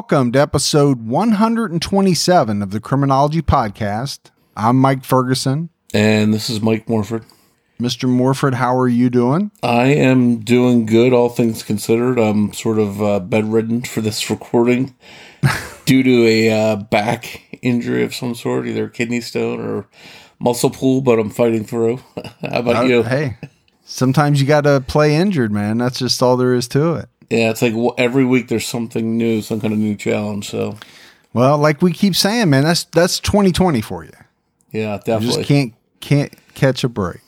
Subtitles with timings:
[0.00, 4.30] Welcome to episode 127 of the Criminology Podcast.
[4.56, 5.68] I'm Mike Ferguson.
[5.92, 7.26] And this is Mike Morford.
[7.78, 8.08] Mr.
[8.08, 9.50] Morford, how are you doing?
[9.62, 12.18] I am doing good, all things considered.
[12.18, 14.94] I'm sort of uh, bedridden for this recording
[15.84, 19.86] due to a uh, back injury of some sort, either kidney stone or
[20.38, 21.98] muscle pull, but I'm fighting through.
[22.40, 23.02] how about Uh, you?
[23.02, 23.36] Hey,
[23.84, 25.76] sometimes you got to play injured, man.
[25.76, 27.10] That's just all there is to it.
[27.30, 30.50] Yeah, it's like every week there's something new, some kind of new challenge.
[30.50, 30.76] So,
[31.32, 34.10] Well, like we keep saying, man, that's that's 2020 for you.
[34.72, 37.20] yeah, You just can't can't catch a break.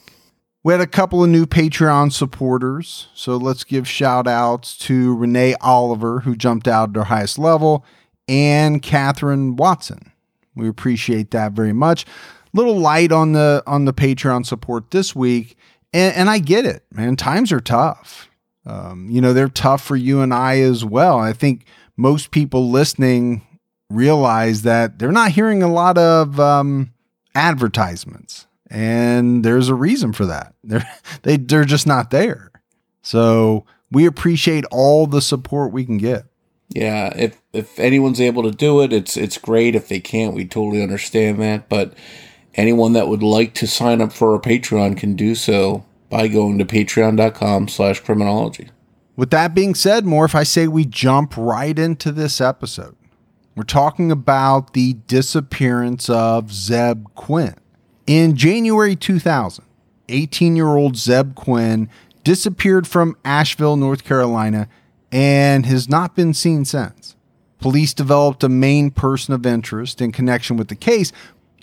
[0.65, 5.55] We had a couple of new Patreon supporters, so let's give shout outs to Renee
[5.61, 7.85] Oliver, who jumped out at her highest level,
[8.29, 10.13] and Catherine Watson.
[10.55, 12.07] We appreciate that very much.
[12.53, 15.57] Little light on the on the Patreon support this week,
[15.93, 17.17] and, and I get it, man.
[17.17, 18.29] Times are tough.
[18.65, 21.19] Um, you know, they're tough for you and I as well.
[21.19, 21.65] I think
[21.97, 23.47] most people listening
[23.91, 26.93] realize that they're not hearing a lot of um,
[27.35, 30.55] advertisements, and there's a reason for that.
[30.65, 30.89] They're
[31.23, 32.51] they they're just not there.
[33.03, 36.25] So we appreciate all the support we can get.
[36.69, 39.75] Yeah, if if anyone's able to do it, it's it's great.
[39.75, 41.69] If they can't, we totally understand that.
[41.69, 41.95] But
[42.55, 46.59] anyone that would like to sign up for our Patreon can do so by going
[46.59, 48.69] to patreon.com slash criminology.
[49.17, 52.95] With that being said, more if I say we jump right into this episode.
[53.57, 57.55] We're talking about the disappearance of Zeb Quinn.
[58.07, 59.65] In January 2000,
[60.11, 61.89] 18 year old Zeb Quinn
[62.25, 64.69] disappeared from Asheville, North Carolina,
[65.11, 67.17] and has not been seen since.
[67.59, 71.11] Police developed a main person of interest in connection with the case,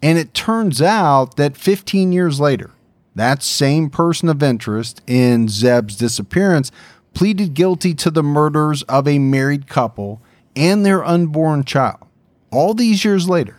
[0.02, 2.72] and it turns out that 15 years later,
[3.20, 6.72] that same person of interest in Zeb's disappearance
[7.14, 10.22] pleaded guilty to the murders of a married couple
[10.56, 12.06] and their unborn child.
[12.52, 13.58] All these years later,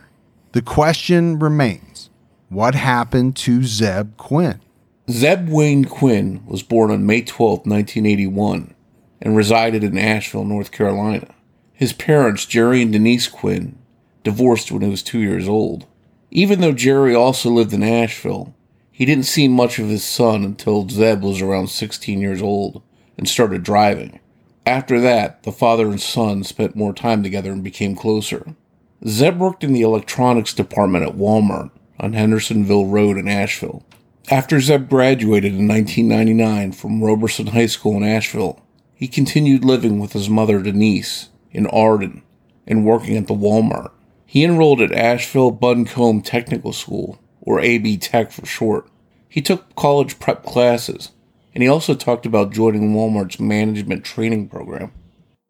[0.51, 2.09] the question remains
[2.49, 4.59] what happened to Zeb Quinn?
[5.09, 8.73] Zeb Wayne Quinn was born on May 12, 1981,
[9.21, 11.33] and resided in Asheville, North Carolina.
[11.71, 13.77] His parents, Jerry and Denise Quinn,
[14.23, 15.85] divorced when he was two years old.
[16.29, 18.53] Even though Jerry also lived in Asheville,
[19.01, 22.83] he didn't see much of his son until Zeb was around 16 years old
[23.17, 24.19] and started driving.
[24.63, 28.53] After that, the father and son spent more time together and became closer.
[29.07, 33.83] Zeb worked in the electronics department at Walmart on Hendersonville Road in Asheville.
[34.29, 38.61] After Zeb graduated in 1999 from Roberson High School in Asheville,
[38.93, 42.21] he continued living with his mother Denise in Arden
[42.67, 43.89] and working at the Walmart.
[44.27, 48.87] He enrolled at Asheville Buncombe Technical School, or AB Tech for short.
[49.31, 51.13] He took college prep classes,
[51.55, 54.91] and he also talked about joining Walmart's management training program.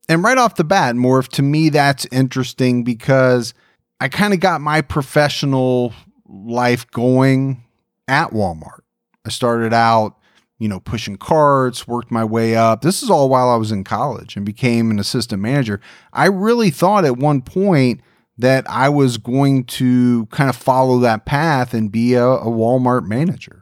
[0.08, 3.56] And right off the bat, Morph, to me, that's interesting because
[4.00, 5.94] I kind of got my professional
[6.28, 7.64] life going
[8.08, 8.82] at Walmart.
[9.26, 10.16] I started out,
[10.60, 12.84] you know, pushing carts, worked my way up.
[12.84, 15.82] This is all while I was in college and became an assistant manager.
[16.14, 18.02] I really thought at one point
[18.38, 23.08] that I was going to kind of follow that path and be a, a Walmart
[23.08, 23.61] manager.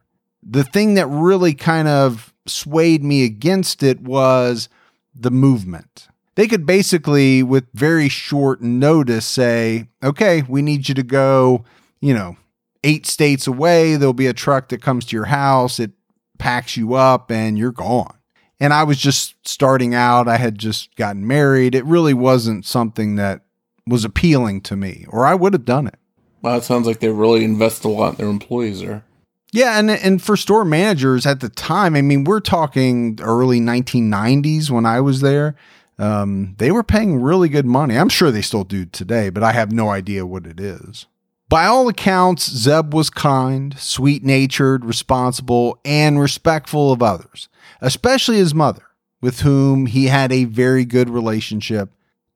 [0.52, 4.70] The thing that really kind of swayed me against it was
[5.14, 11.04] the movement they could basically, with very short notice, say, okay, we need you to
[11.04, 11.66] go,
[12.00, 12.38] you know,
[12.86, 13.98] eight states away.
[13.98, 15.92] There'll be a truck that comes to your house, it
[16.38, 18.18] packs you up, and you're gone.
[18.58, 20.30] And I was just starting out.
[20.30, 21.76] I had just gotten married.
[21.76, 23.42] It really wasn't something that
[23.86, 26.00] was appealing to me, or I would have done it.
[26.42, 29.04] Well, it sounds like they really invest a lot in their employees there.
[29.52, 34.70] Yeah, and and for store managers at the time, I mean, we're talking early 1990s
[34.70, 35.56] when I was there.
[35.98, 37.98] Um, they were paying really good money.
[37.98, 41.08] I'm sure they still do today, but I have no idea what it is.
[41.50, 47.50] By all accounts, Zeb was kind, sweet natured, responsible, and respectful of others,
[47.82, 48.84] especially his mother,
[49.20, 51.90] with whom he had a very good relationship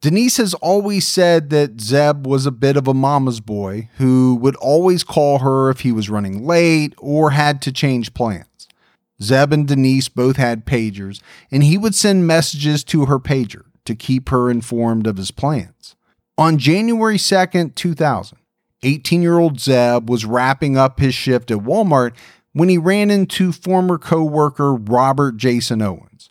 [0.03, 4.57] Denise has always said that Zeb was a bit of a mama's boy who would
[4.57, 8.67] always call her if he was running late or had to change plans.
[9.21, 13.95] Zeb and Denise both had pagers, and he would send messages to her pager to
[13.95, 15.95] keep her informed of his plans.
[16.37, 18.37] On January 2nd, 2000,
[18.83, 22.11] 18 year old Zeb was wrapping up his shift at Walmart
[22.51, 26.27] when he ran into former co worker Robert Jason Owens.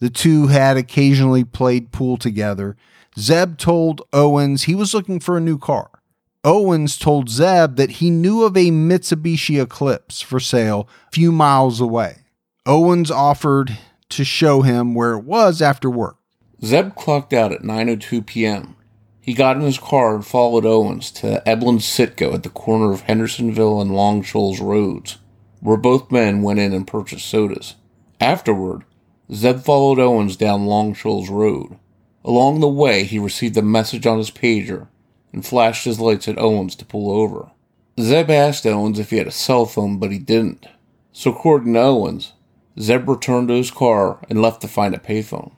[0.00, 2.76] The two had occasionally played pool together.
[3.18, 5.90] Zeb told Owens he was looking for a new car.
[6.42, 11.80] Owens told Zeb that he knew of a Mitsubishi Eclipse for sale a few miles
[11.80, 12.24] away.
[12.66, 13.78] Owens offered
[14.10, 16.16] to show him where it was after work.
[16.62, 18.76] Zeb clocked out at 9:02 p.m.
[19.20, 23.02] He got in his car and followed Owens to Eblen Citgo at the corner of
[23.02, 25.18] Hendersonville and Long Shoals Roads,
[25.60, 27.74] where both men went in and purchased sodas.
[28.20, 28.84] Afterward,
[29.32, 31.78] Zeb followed Owens down Long Shoals Road.
[32.24, 34.88] Along the way, he received a message on his pager
[35.32, 37.50] and flashed his lights at Owens to pull over.
[38.00, 40.66] Zeb asked Owens if he had a cell phone, but he didn't.
[41.12, 42.32] So, according to Owens,
[42.80, 45.52] Zeb returned to his car and left to find a payphone.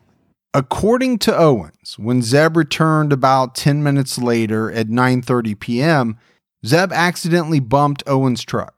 [0.52, 6.18] According to Owens, when Zeb returned about 10 minutes later at 9:30 p.m.,
[6.64, 8.74] Zeb accidentally bumped Owens' truck.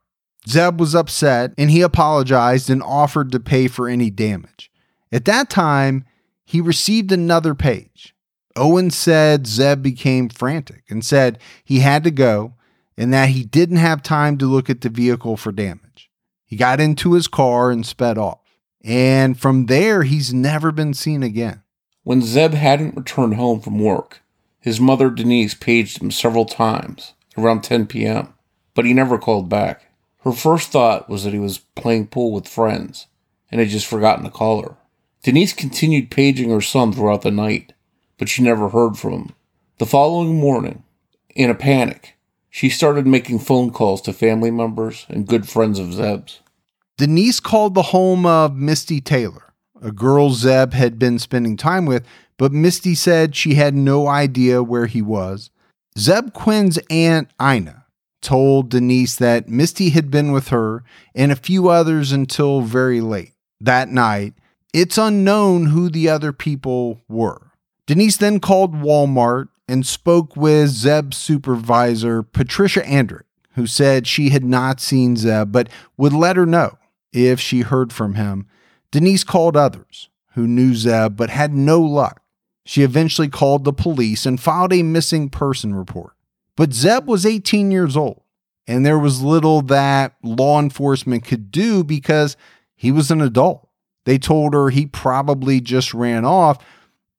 [0.48, 4.70] Zeb was upset and he apologized and offered to pay for any damage.
[5.12, 6.04] At that time,
[6.48, 8.14] he received another page.
[8.56, 12.54] Owen said Zeb became frantic and said he had to go
[12.96, 16.10] and that he didn't have time to look at the vehicle for damage.
[16.46, 18.40] He got into his car and sped off.
[18.82, 21.64] And from there, he's never been seen again.
[22.02, 24.22] When Zeb hadn't returned home from work,
[24.58, 28.32] his mother Denise paged him several times around 10 p.m.,
[28.74, 29.92] but he never called back.
[30.24, 33.06] Her first thought was that he was playing pool with friends
[33.50, 34.76] and had just forgotten to call her.
[35.28, 37.74] Denise continued paging her son throughout the night,
[38.16, 39.32] but she never heard from him.
[39.76, 40.84] The following morning,
[41.34, 42.16] in a panic,
[42.48, 46.40] she started making phone calls to family members and good friends of Zeb's.
[46.96, 49.52] Denise called the home of Misty Taylor
[49.82, 52.06] a girl Zeb had been spending time with,
[52.38, 55.50] but Misty said she had no idea where he was.
[55.98, 57.84] Zeb Quinn's aunt, Ina,
[58.22, 60.84] told Denise that Misty had been with her
[61.14, 63.34] and a few others until very late.
[63.60, 64.32] That night,
[64.72, 67.52] it's unknown who the other people were.
[67.86, 74.44] Denise then called Walmart and spoke with Zeb's supervisor, Patricia Andrick, who said she had
[74.44, 76.78] not seen Zeb but would let her know
[77.12, 78.46] if she heard from him
[78.90, 82.22] Denise called others who knew Zeb but had no luck.
[82.64, 86.12] She eventually called the police and filed a missing person report.
[86.56, 88.22] But Zeb was 18 years old,
[88.66, 92.36] and there was little that law enforcement could do because
[92.74, 93.67] he was an adult.
[94.08, 96.64] They told her he probably just ran off,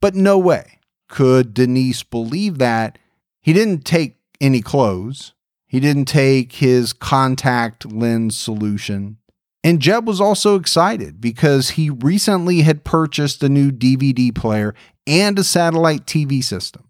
[0.01, 2.97] but no way could Denise believe that.
[3.41, 5.33] He didn't take any clothes,
[5.68, 9.18] he didn't take his contact lens solution.
[9.63, 14.74] And Zeb was also excited because he recently had purchased a new DVD player
[15.06, 16.85] and a satellite TV system.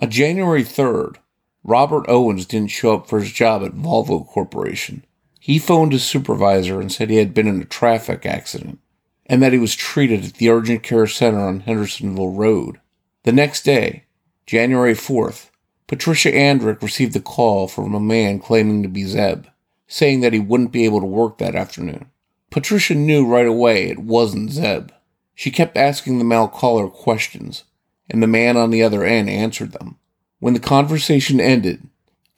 [0.00, 1.18] On January 3rd,
[1.62, 5.04] Robert Owens didn't show up for his job at Volvo Corporation.
[5.38, 8.80] He phoned his supervisor and said he had been in a traffic accident
[9.26, 12.80] and that he was treated at the urgent care center on Hendersonville Road.
[13.22, 14.04] The next day,
[14.46, 15.50] January 4th,
[15.86, 19.46] Patricia Andrick received a call from a man claiming to be Zeb,
[19.86, 22.10] saying that he wouldn't be able to work that afternoon.
[22.50, 24.90] Patricia knew right away it wasn't Zeb.
[25.34, 27.64] She kept asking the male caller questions,
[28.08, 29.98] and the man on the other end answered them.
[30.38, 31.88] When the conversation ended,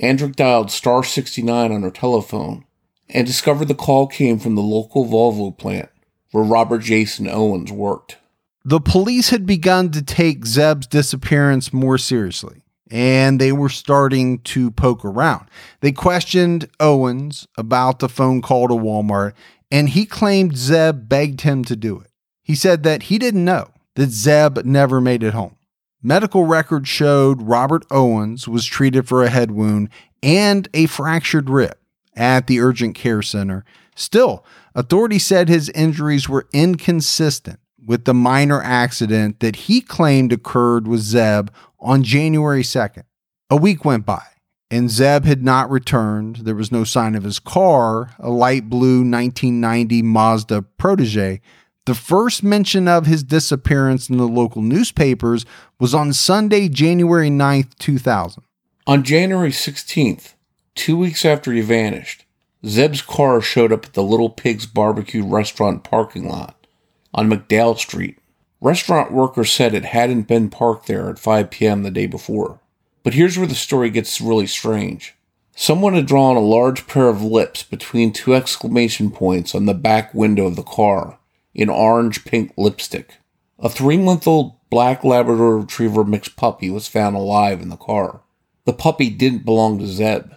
[0.00, 2.64] Andrick dialed star 69 on her telephone
[3.08, 5.88] and discovered the call came from the local Volvo plant
[6.32, 8.16] where Robert Jason Owens worked.
[8.64, 14.70] The police had begun to take Zeb's disappearance more seriously, and they were starting to
[14.72, 15.46] poke around.
[15.80, 19.34] They questioned Owens about the phone call to Walmart
[19.70, 22.10] and he claimed Zeb begged him to do it.
[22.42, 25.56] He said that he didn't know that Zeb never made it home.
[26.02, 29.88] Medical records showed Robert Owens was treated for a head wound
[30.22, 31.76] and a fractured rib
[32.14, 33.64] at the urgent care center.
[33.96, 40.86] Still, authorities said his injuries were inconsistent with the minor accident that he claimed occurred
[40.86, 41.48] with Zeb
[41.80, 43.04] on January 2nd.
[43.50, 44.22] A week went by
[44.70, 46.36] and Zeb had not returned.
[46.36, 51.40] There was no sign of his car, a light blue 1990 Mazda Protege.
[51.84, 55.46] The first mention of his disappearance in the local newspapers
[55.78, 58.42] was on Sunday, January 9th, 2000.
[58.88, 60.34] On January 16th,
[60.74, 62.25] two weeks after he vanished,
[62.66, 66.66] Zeb's car showed up at the Little Pigs Barbecue restaurant parking lot
[67.14, 68.18] on McDowell Street.
[68.60, 71.82] Restaurant workers said it hadn't been parked there at 5 p.m.
[71.82, 72.58] the day before.
[73.04, 75.14] But here's where the story gets really strange.
[75.54, 80.12] Someone had drawn a large pair of lips between two exclamation points on the back
[80.12, 81.18] window of the car
[81.54, 83.18] in orange pink lipstick.
[83.58, 88.22] A three month old black Labrador Retriever mixed puppy was found alive in the car.
[88.64, 90.32] The puppy didn't belong to Zeb.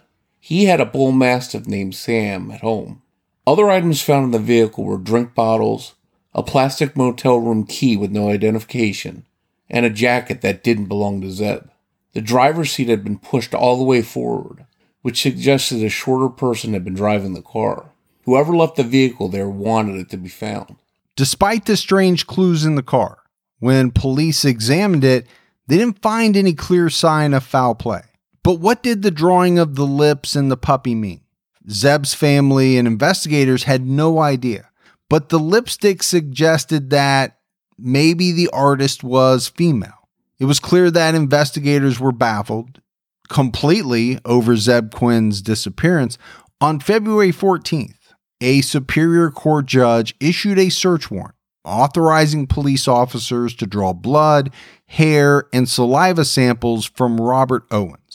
[0.50, 3.04] He had a bull mastiff named Sam at home.
[3.46, 5.94] Other items found in the vehicle were drink bottles,
[6.34, 9.28] a plastic motel room key with no identification,
[9.70, 11.70] and a jacket that didn't belong to Zeb.
[12.14, 14.66] The driver's seat had been pushed all the way forward,
[15.04, 17.92] which suggested a shorter person had been driving the car.
[18.26, 20.78] Whoever left the vehicle there wanted it to be found.
[21.16, 23.20] Despite the strange clues in the car,
[23.60, 25.28] when police examined it,
[25.68, 28.02] they didn't find any clear sign of foul play.
[28.50, 31.22] But what did the drawing of the lips and the puppy mean?
[31.70, 34.72] Zeb's family and investigators had no idea.
[35.08, 37.38] But the lipstick suggested that
[37.78, 40.10] maybe the artist was female.
[40.40, 42.82] It was clear that investigators were baffled
[43.28, 46.18] completely over Zeb Quinn's disappearance.
[46.60, 48.00] On February 14th,
[48.42, 54.52] a Superior Court judge issued a search warrant authorizing police officers to draw blood,
[54.88, 58.09] hair, and saliva samples from Robert Owens.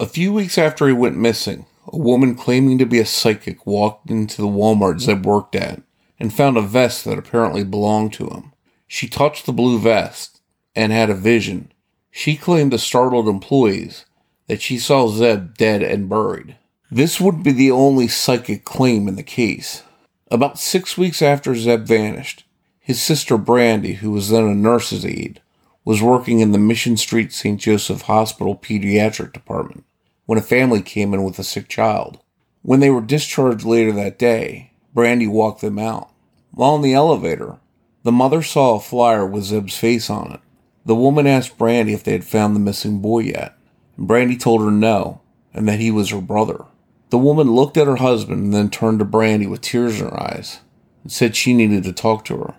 [0.00, 4.10] A few weeks after he went missing, a woman claiming to be a psychic walked
[4.10, 5.82] into the Walmart Zeb worked at
[6.18, 8.52] and found a vest that apparently belonged to him.
[8.88, 10.40] She touched the blue vest
[10.74, 11.70] and had a vision.
[12.10, 14.04] She claimed to startled employees
[14.48, 16.56] that she saw Zeb dead and buried.
[16.90, 19.84] This would be the only psychic claim in the case.
[20.28, 22.44] About six weeks after Zeb vanished,
[22.80, 25.40] his sister Brandy, who was then a nurse's aide,
[25.84, 27.60] was working in the Mission Street St.
[27.60, 29.84] Joseph Hospital pediatric department
[30.26, 32.18] when a family came in with a sick child.
[32.62, 36.10] When they were discharged later that day, Brandy walked them out.
[36.52, 37.58] While in the elevator,
[38.04, 40.40] the mother saw a flyer with Zeb's face on it.
[40.86, 43.56] The woman asked Brandy if they had found the missing boy yet.
[43.96, 45.20] And Brandy told her no,
[45.52, 46.64] and that he was her brother.
[47.10, 50.22] The woman looked at her husband and then turned to Brandy with tears in her
[50.22, 50.60] eyes
[51.02, 52.54] and said she needed to talk to her.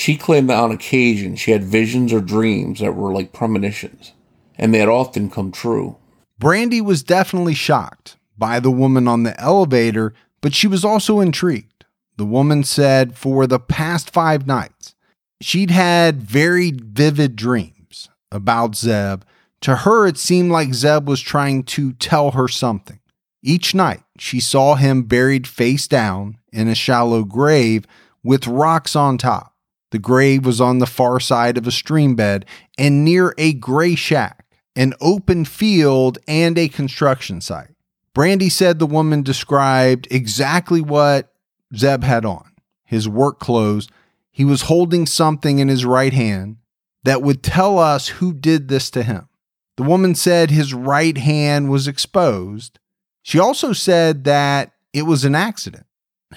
[0.00, 4.14] She claimed that on occasion she had visions or dreams that were like premonitions,
[4.56, 5.98] and they had often come true.
[6.38, 11.84] Brandy was definitely shocked by the woman on the elevator, but she was also intrigued.
[12.16, 14.94] The woman said for the past five nights,
[15.42, 19.22] she'd had very vivid dreams about Zeb.
[19.60, 23.00] To her, it seemed like Zeb was trying to tell her something.
[23.42, 27.86] Each night, she saw him buried face down in a shallow grave
[28.24, 29.49] with rocks on top.
[29.90, 32.46] The grave was on the far side of a stream bed
[32.78, 37.74] and near a gray shack, an open field, and a construction site.
[38.14, 41.32] Brandy said the woman described exactly what
[41.76, 42.50] Zeb had on
[42.84, 43.88] his work clothes.
[44.32, 46.56] He was holding something in his right hand
[47.04, 49.28] that would tell us who did this to him.
[49.76, 52.78] The woman said his right hand was exposed.
[53.22, 55.86] She also said that it was an accident.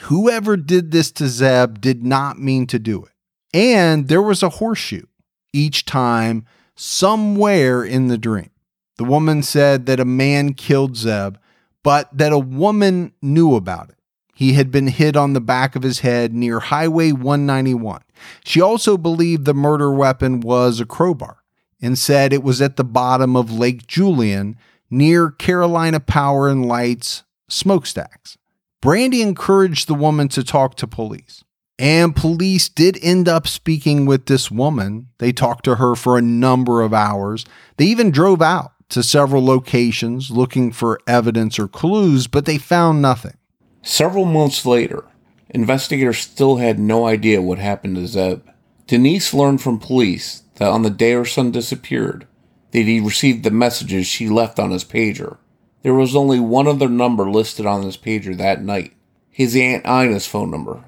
[0.02, 3.13] Whoever did this to Zeb did not mean to do it.
[3.54, 5.06] And there was a horseshoe
[5.52, 6.46] each time
[6.76, 8.50] somewhere in the dream.
[8.98, 11.38] The woman said that a man killed Zeb,
[11.84, 13.98] but that a woman knew about it.
[14.36, 18.02] He had been hit on the back of his head near Highway 191.
[18.44, 21.44] She also believed the murder weapon was a crowbar
[21.82, 24.58] and said it was at the bottom of Lake Julian
[24.90, 28.38] near Carolina Power and Light's smokestacks.
[28.82, 31.44] Brandy encouraged the woman to talk to police.
[31.84, 35.10] And police did end up speaking with this woman.
[35.18, 37.44] They talked to her for a number of hours.
[37.76, 43.02] They even drove out to several locations looking for evidence or clues, but they found
[43.02, 43.36] nothing.
[43.82, 45.04] Several months later,
[45.50, 48.48] investigators still had no idea what happened to Zeb.
[48.88, 52.26] Denise learned from police that on the day her son disappeared,
[52.72, 55.36] that he received the messages she left on his pager.
[55.82, 58.94] There was only one other number listed on his pager that night
[59.30, 60.86] his Aunt Ina's phone number.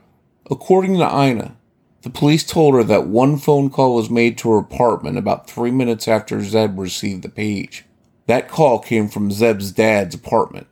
[0.49, 1.55] According to Ina,
[2.03, 5.71] the police told her that one phone call was made to her apartment about three
[5.71, 7.83] minutes after Zeb received the page.
[8.27, 10.67] That call came from Zeb's dad's apartment.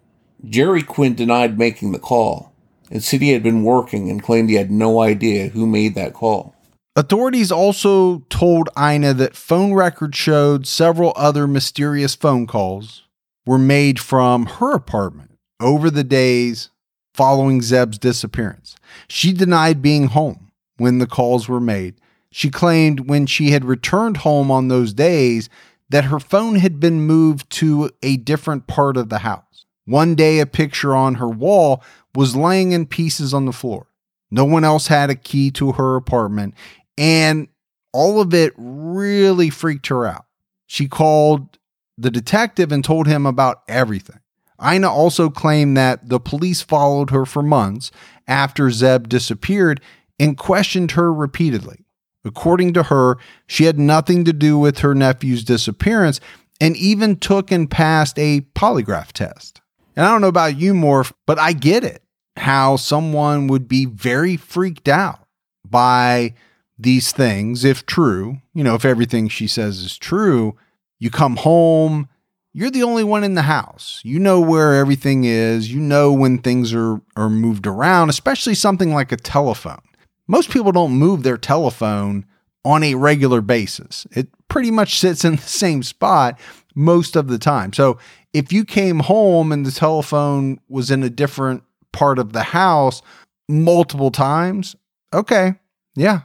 [0.45, 2.53] Jerry Quinn denied making the call
[2.91, 6.13] and said he had been working and claimed he had no idea who made that
[6.13, 6.53] call.
[6.95, 13.03] Authorities also told Ina that phone records showed several other mysterious phone calls
[13.47, 16.69] were made from her apartment over the days
[17.13, 18.75] following Zeb's disappearance.
[19.07, 21.95] She denied being home when the calls were made.
[22.31, 25.49] She claimed when she had returned home on those days
[25.89, 29.65] that her phone had been moved to a different part of the house.
[29.85, 31.83] One day, a picture on her wall
[32.15, 33.87] was laying in pieces on the floor.
[34.31, 36.55] No one else had a key to her apartment.
[36.97, 37.49] And
[37.91, 40.25] all of it really freaked her out.
[40.65, 41.59] She called
[41.97, 44.19] the detective and told him about everything.
[44.65, 47.91] Ina also claimed that the police followed her for months
[48.27, 49.81] after Zeb disappeared
[50.19, 51.85] and questioned her repeatedly.
[52.25, 53.17] According to her,
[53.47, 56.19] she had nothing to do with her nephew's disappearance
[56.61, 59.59] and even took and passed a polygraph test.
[59.95, 62.01] And I don't know about you, Morph, but I get it
[62.37, 65.27] how someone would be very freaked out
[65.69, 66.33] by
[66.77, 68.37] these things if true.
[68.53, 70.57] You know, if everything she says is true,
[70.99, 72.07] you come home,
[72.53, 73.99] you're the only one in the house.
[74.03, 78.93] You know where everything is, you know when things are, are moved around, especially something
[78.93, 79.81] like a telephone.
[80.27, 82.25] Most people don't move their telephone
[82.63, 84.07] on a regular basis.
[84.11, 86.39] It pretty much sits in the same spot
[86.75, 87.73] most of the time.
[87.73, 87.97] So
[88.33, 93.01] if you came home and the telephone was in a different part of the house
[93.49, 94.75] multiple times,
[95.11, 95.55] okay,
[95.95, 96.21] yeah,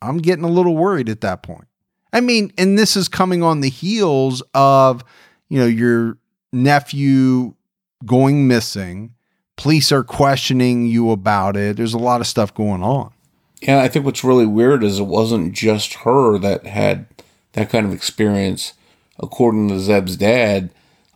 [0.00, 1.66] I'm getting a little worried at that point.
[2.12, 5.04] I mean, and this is coming on the heels of,
[5.48, 6.18] you know, your
[6.52, 7.54] nephew
[8.04, 9.14] going missing.
[9.56, 11.76] Police are questioning you about it.
[11.76, 13.12] There's a lot of stuff going on.
[13.60, 17.06] Yeah, I think what's really weird is it wasn't just her that had
[17.52, 18.74] that kind of experience.
[19.18, 20.70] According to Zeb's dad,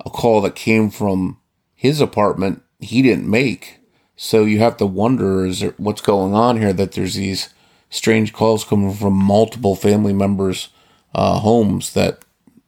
[0.04, 1.38] a call that came from
[1.74, 3.78] his apartment he didn't make.
[4.16, 7.48] So you have to wonder is there, what's going on here that there's these
[7.90, 10.68] strange calls coming from multiple family members'
[11.14, 12.24] uh, homes that,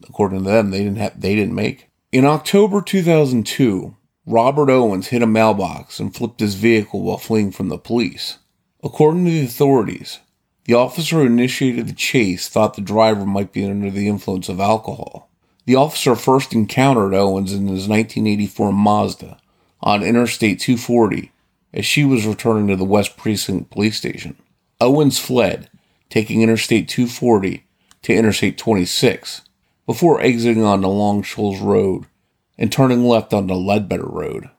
[0.08, 1.88] according to them, they didn't have they didn't make.
[2.12, 3.96] In October 2002,
[4.26, 8.38] Robert Owens hit a mailbox and flipped his vehicle while fleeing from the police.
[8.82, 10.20] According to the authorities,
[10.64, 14.60] the officer who initiated the chase thought the driver might be under the influence of
[14.60, 15.28] alcohol.
[15.66, 19.38] The officer first encountered Owens in his 1984 Mazda
[19.82, 21.32] on Interstate 240
[21.72, 24.36] as she was returning to the West Precinct Police Station.
[24.80, 25.68] Owens fled,
[26.08, 27.64] taking Interstate 240
[28.02, 29.42] to Interstate 26
[29.86, 32.06] before exiting onto Long Shoals Road
[32.56, 34.50] and turning left onto Ledbetter Road.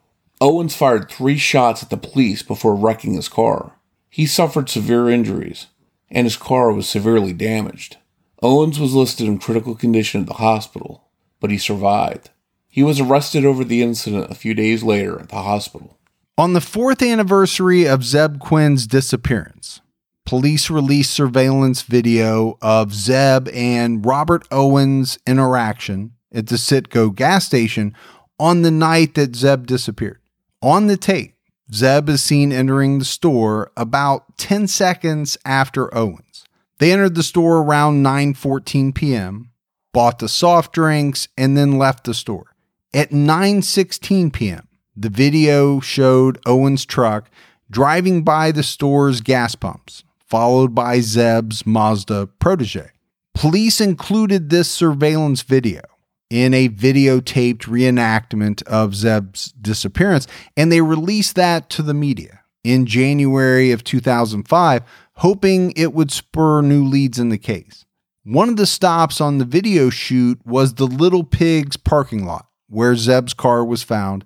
[0.41, 3.73] Owens fired three shots at the police before wrecking his car.
[4.09, 5.67] He suffered severe injuries,
[6.09, 7.97] and his car was severely damaged.
[8.41, 11.05] Owens was listed in critical condition at the hospital,
[11.39, 12.29] but he survived.
[12.67, 15.97] He was arrested over the incident a few days later at the hospital.
[16.37, 19.79] On the fourth anniversary of Zeb Quinn's disappearance,
[20.25, 27.95] police released surveillance video of Zeb and Robert Owens' interaction at the Citgo gas station
[28.39, 30.19] on the night that Zeb disappeared.
[30.61, 31.35] On the tape,
[31.71, 36.43] Zeb is seen entering the store about 10 seconds after Owens.
[36.79, 39.51] They entered the store around 9:14 p.m.,
[39.93, 42.55] bought the soft drinks and then left the store.
[42.93, 47.29] At 9:16 p.m., the video showed Owens' truck
[47.69, 52.91] driving by the store's gas pumps, followed by Zeb's Mazda protege.
[53.33, 55.81] Police included this surveillance video
[56.29, 62.85] in a videotaped reenactment of Zeb's disappearance, and they released that to the media in
[62.85, 64.81] January of 2005,
[65.17, 67.85] hoping it would spur new leads in the case.
[68.23, 72.95] One of the stops on the video shoot was the Little Pigs parking lot, where
[72.95, 74.25] Zeb's car was found.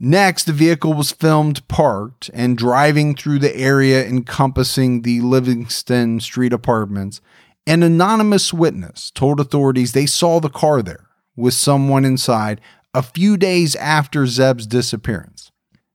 [0.00, 6.52] Next, the vehicle was filmed parked and driving through the area encompassing the Livingston Street
[6.52, 7.20] apartments.
[7.66, 12.60] An anonymous witness told authorities they saw the car there with someone inside
[12.94, 15.50] a few days after Zeb's disappearance.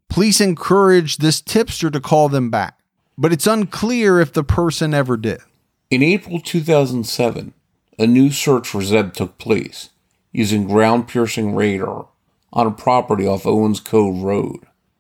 [0.10, 2.78] Police encouraged this tipster to call them back,
[3.18, 5.40] but it's unclear if the person ever did.
[5.90, 7.54] In April 2007,
[7.98, 9.92] a new search for Zeb took place
[10.34, 12.10] using ground piercing radar
[12.54, 14.60] on a property off Owens Cove Road.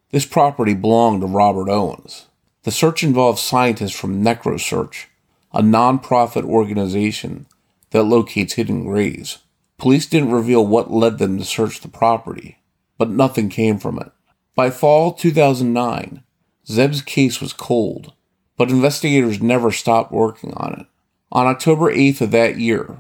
[0.10, 2.26] This property belonged to Robert Owens.
[2.64, 5.06] The search involved scientists from NecroSearch,
[5.54, 7.46] a nonprofit organization
[7.92, 9.40] that locates hidden graves.
[9.78, 12.58] Police didn't reveal what led them to search the property,
[12.98, 14.12] but nothing came from it.
[14.56, 16.24] By fall 2009,
[16.68, 18.14] Zeb's case was cold,
[18.58, 20.88] but investigators never stopped working on it.
[21.32, 22.98] On October 8th of that year,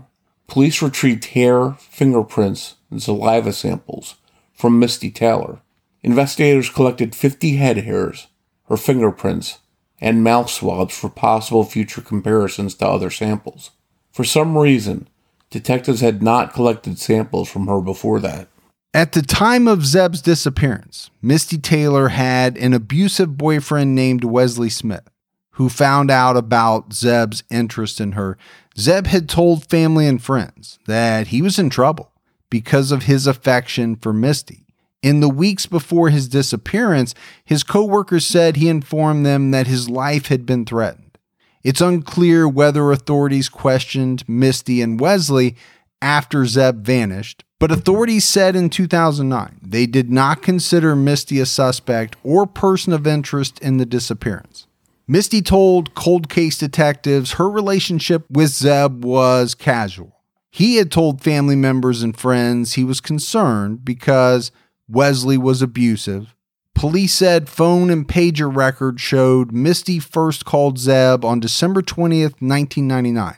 [0.47, 4.15] police retrieved hair, fingerprints, and saliva samples
[4.53, 5.59] from Misty Taylor.
[6.01, 8.27] Investigators collected 50 head hairs,
[8.67, 9.59] her fingerprints,
[9.99, 13.71] and mouth swabs for possible future comparisons to other samples.
[14.11, 15.07] For some reason,
[15.49, 18.47] detectives had not collected samples from her before that.
[18.93, 25.09] At the time of Zeb's disappearance, Misty Taylor had an abusive boyfriend named Wesley Smith,
[25.51, 28.37] who found out about Zeb's interest in her.
[28.77, 32.12] Zeb had told family and friends that he was in trouble
[32.53, 34.67] because of his affection for Misty.
[35.01, 40.27] In the weeks before his disappearance, his coworkers said he informed them that his life
[40.27, 41.17] had been threatened.
[41.63, 45.55] It's unclear whether authorities questioned Misty and Wesley
[45.99, 52.17] after Zeb vanished, but authorities said in 2009 they did not consider Misty a suspect
[52.21, 54.67] or person of interest in the disappearance.
[55.07, 60.13] Misty told cold case detectives her relationship with Zeb was casual.
[60.55, 64.51] He had told family members and friends he was concerned because
[64.87, 66.35] Wesley was abusive.
[66.75, 73.37] Police said phone and pager records showed Misty first called Zeb on December 20th, 1999,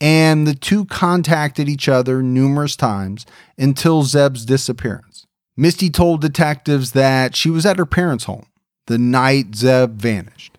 [0.00, 3.26] and the two contacted each other numerous times
[3.58, 5.26] until Zeb's disappearance.
[5.56, 8.46] Misty told detectives that she was at her parents' home
[8.86, 10.58] the night Zeb vanished.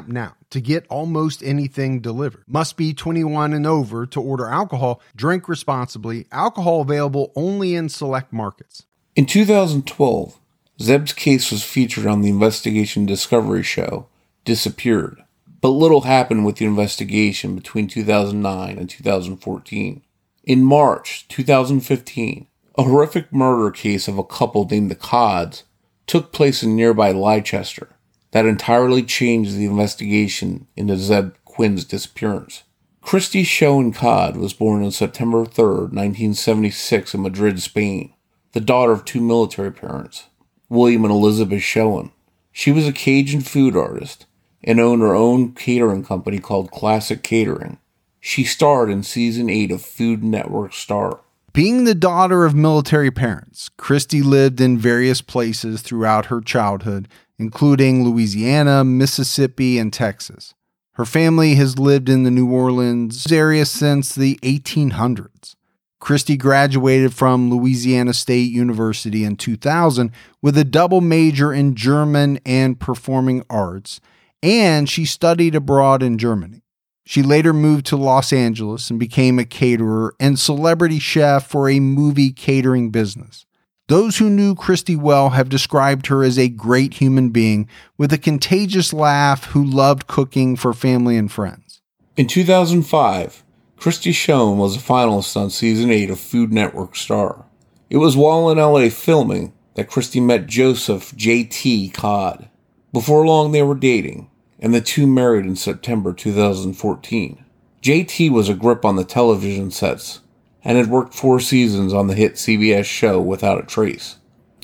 [0.07, 2.43] now to get almost anything delivered.
[2.47, 5.01] Must be 21 and over to order alcohol.
[5.15, 6.27] Drink responsibly.
[6.31, 8.85] Alcohol available only in select markets.
[9.15, 10.37] In 2012,
[10.81, 14.07] Zeb's case was featured on the Investigation Discovery show,
[14.45, 15.23] Disappeared.
[15.61, 20.01] But little happened with the investigation between 2009 and 2014.
[20.43, 25.63] In March 2015, a horrific murder case of a couple named the Codds
[26.07, 27.89] took place in nearby Leicester
[28.31, 32.63] that entirely changed the investigation into Zeb Quinn's disappearance.
[33.01, 38.13] Christy Schoen was born on September 3, 1976, in Madrid, Spain,
[38.53, 40.27] the daughter of two military parents,
[40.69, 42.11] William and Elizabeth Schoen.
[42.51, 44.25] She was a Cajun food artist
[44.63, 47.79] and owned her own catering company called Classic Catering.
[48.19, 51.21] She starred in season 8 of Food Network Star.
[51.53, 57.07] Being the daughter of military parents, Christy lived in various places throughout her childhood
[57.41, 60.53] including Louisiana, Mississippi, and Texas.
[60.93, 65.55] Her family has lived in the New Orleans area since the 1800s.
[65.99, 70.11] Christy graduated from Louisiana State University in 2000
[70.41, 73.99] with a double major in German and performing arts,
[74.43, 76.60] and she studied abroad in Germany.
[77.05, 81.79] She later moved to Los Angeles and became a caterer and celebrity chef for a
[81.79, 83.45] movie catering business.
[83.87, 88.17] Those who knew Christy well have described her as a great human being with a
[88.17, 91.81] contagious laugh who loved cooking for family and friends.
[92.15, 93.43] In 2005,
[93.75, 97.43] Christy Schoen was a finalist on season 8 of Food Network Star.
[97.89, 101.89] It was while in LA filming that Christy met Joseph J.T.
[101.89, 102.47] Codd.
[102.93, 104.29] Before long, they were dating,
[104.61, 107.43] and the two married in September 2014.
[107.81, 110.21] JT was a grip on the television sets
[110.63, 114.17] and had worked four seasons on the hit CBS show Without a Trace.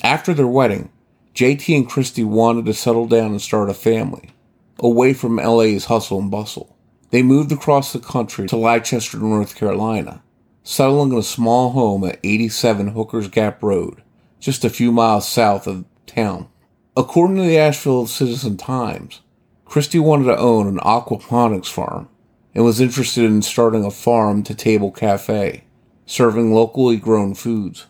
[0.04, 0.92] After their wedding,
[1.34, 4.30] JT and Christy wanted to settle down and start a family,
[4.80, 6.78] away from LA's hustle and bustle.
[7.10, 10.22] They moved across the country to Leicester, North Carolina,
[10.64, 14.04] settling in a small home at 87 Hooker's Gap Road,
[14.40, 16.50] just a few miles south of town.
[16.96, 19.22] According to the Asheville Citizen Times,
[19.68, 22.10] Christy wanted to own an aquaponics farm
[22.56, 25.64] and was interested in starting a farm to table cafe
[26.08, 27.86] serving locally grown foods.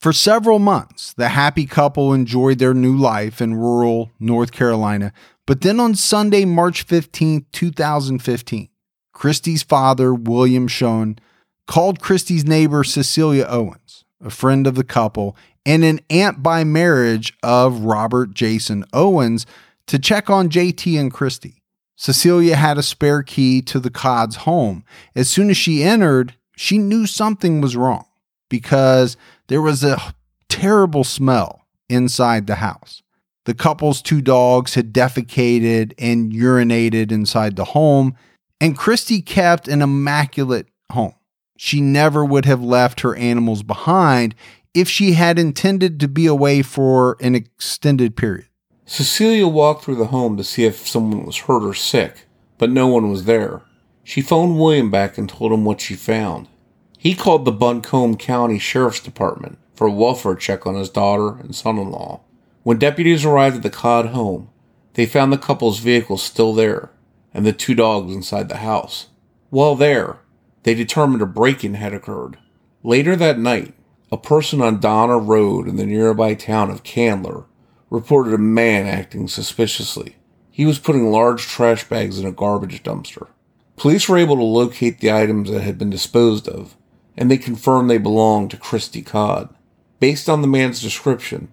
[0.00, 5.12] For several months, the happy couple enjoyed their new life in rural North Carolina.
[5.46, 8.68] But then on Sunday, March 15, 2015,
[9.12, 11.18] Christy's father, William Schoen,
[11.66, 15.36] called Christy's neighbor, Cecilia Owens, a friend of the couple
[15.66, 19.44] and an aunt by marriage of Robert Jason Owens,
[19.88, 21.62] to check on JT and Christy.
[21.96, 24.84] Cecilia had a spare key to the Codd's home.
[25.16, 28.06] As soon as she entered, she knew something was wrong
[28.48, 29.16] because
[29.48, 30.14] there was a
[30.48, 33.02] terrible smell inside the house.
[33.46, 38.14] The couple's two dogs had defecated and urinated inside the home,
[38.60, 41.14] and Christy kept an immaculate home.
[41.56, 44.34] She never would have left her animals behind
[44.74, 48.48] if she had intended to be away for an extended period.
[48.90, 52.86] Cecilia walked through the home to see if someone was hurt or sick, but no
[52.86, 53.60] one was there.
[54.02, 56.48] She phoned William back and told him what she found.
[56.96, 61.54] He called the Buncombe County Sheriff's Department for a welfare check on his daughter and
[61.54, 62.22] son in law.
[62.62, 64.48] When deputies arrived at the Codd home,
[64.94, 66.90] they found the couple's vehicle still there
[67.34, 69.08] and the two dogs inside the house.
[69.50, 70.20] While there,
[70.62, 72.38] they determined a break in had occurred.
[72.82, 73.74] Later that night,
[74.10, 77.44] a person on Donna Road in the nearby town of Candler
[77.90, 80.16] reported a man acting suspiciously.
[80.50, 83.28] He was putting large trash bags in a garbage dumpster.
[83.76, 86.76] Police were able to locate the items that had been disposed of,
[87.16, 89.54] and they confirmed they belonged to Christy Codd.
[90.00, 91.48] Based on the man's description,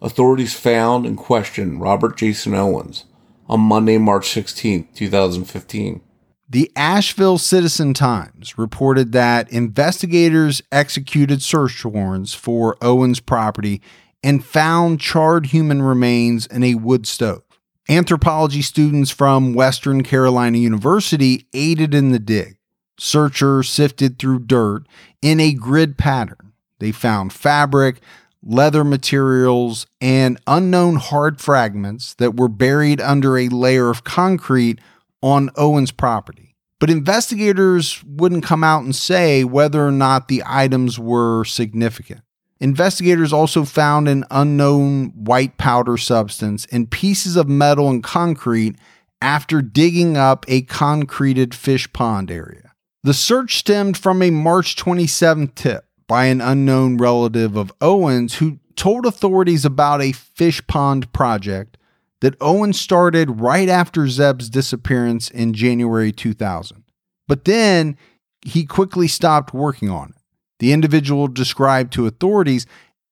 [0.00, 3.04] authorities found and questioned Robert Jason Owens
[3.48, 6.00] on Monday, March 16, 2015.
[6.48, 13.82] The Asheville Citizen Times reported that investigators executed search warrants for Owens' property
[14.26, 17.44] and found charred human remains in a wood stove.
[17.88, 22.56] Anthropology students from Western Carolina University aided in the dig.
[22.98, 24.82] Searchers sifted through dirt
[25.22, 26.54] in a grid pattern.
[26.80, 28.00] They found fabric,
[28.42, 34.80] leather materials, and unknown hard fragments that were buried under a layer of concrete
[35.22, 36.56] on Owen's property.
[36.80, 42.22] But investigators wouldn't come out and say whether or not the items were significant.
[42.58, 48.76] Investigators also found an unknown white powder substance and pieces of metal and concrete
[49.20, 52.72] after digging up a concreted fish pond area.
[53.02, 58.58] The search stemmed from a March 27 tip by an unknown relative of Owens who
[58.74, 61.76] told authorities about a fish pond project
[62.20, 66.84] that Owens started right after Zeb's disappearance in January 2000.
[67.28, 67.96] But then
[68.44, 70.15] he quickly stopped working on it.
[70.58, 72.66] The individual described to authorities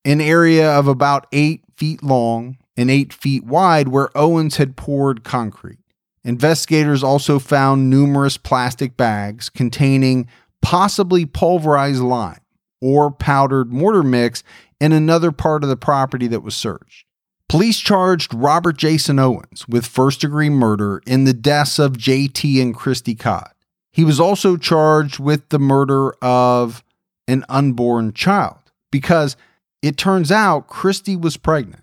[0.04, 5.24] an area of about eight feet long and eight feet wide where Owens had poured
[5.24, 5.78] concrete.
[6.24, 10.26] Investigators also found numerous plastic bags containing
[10.62, 12.40] possibly pulverized lime
[12.80, 14.42] or powdered mortar mix
[14.80, 17.04] in another part of the property that was searched.
[17.48, 22.74] Police charged Robert Jason Owens with first degree murder in the deaths of JT and
[22.74, 23.52] Christy Codd.
[23.92, 26.82] He was also charged with the murder of
[27.26, 28.58] an unborn child
[28.90, 29.36] because
[29.82, 31.82] it turns out Christy was pregnant.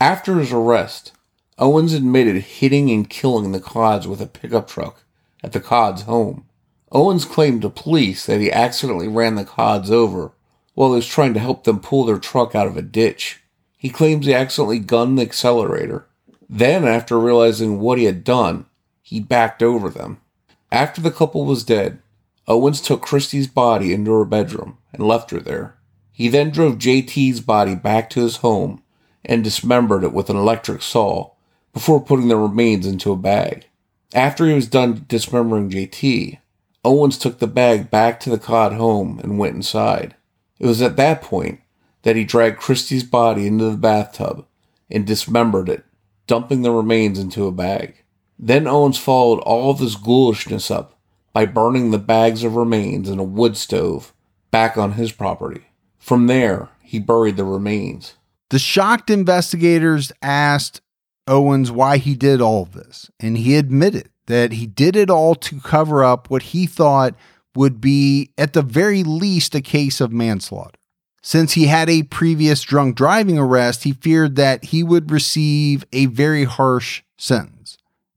[0.00, 1.12] After his arrest,
[1.58, 5.04] Owens admitted hitting and killing the Codds with a pickup truck
[5.42, 6.46] at the Codds' home.
[6.92, 10.32] Owens claimed to police that he accidentally ran the Codds over
[10.74, 13.40] while he was trying to help them pull their truck out of a ditch.
[13.76, 16.06] He claims he accidentally gunned the accelerator.
[16.48, 18.66] Then, after realizing what he had done,
[19.02, 20.20] he backed over them.
[20.72, 22.00] After the couple was dead,
[22.48, 25.76] Owens took Christie's body into her bedroom and left her there.
[26.12, 28.82] He then drove JT's body back to his home
[29.24, 31.30] and dismembered it with an electric saw
[31.72, 33.66] before putting the remains into a bag.
[34.12, 36.38] After he was done dismembering JT,
[36.84, 40.16] Owens took the bag back to the Codd home and went inside.
[40.58, 41.60] It was at that point
[42.02, 44.46] that he dragged Christie's body into the bathtub
[44.90, 45.84] and dismembered it,
[46.26, 48.02] dumping the remains into a bag.
[48.38, 50.98] Then Owens followed all this ghoulishness up
[51.32, 54.12] by burning the bags of remains in a wood stove
[54.50, 55.66] back on his property.
[55.98, 58.14] From there, he buried the remains.
[58.50, 60.80] The shocked investigators asked
[61.26, 65.34] Owens why he did all of this, and he admitted that he did it all
[65.36, 67.14] to cover up what he thought
[67.54, 70.78] would be, at the very least, a case of manslaughter.
[71.22, 76.06] Since he had a previous drunk driving arrest, he feared that he would receive a
[76.06, 77.59] very harsh sentence.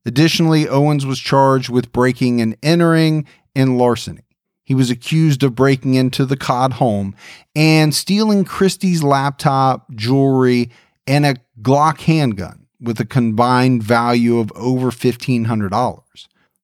[0.06, 4.22] Additionally, Owens was charged with breaking and entering and larceny.
[4.64, 7.14] He was accused of breaking into the Codd home
[7.54, 10.70] and stealing Christie's laptop, jewelry,
[11.06, 16.02] and a Glock handgun with a combined value of over $1,500.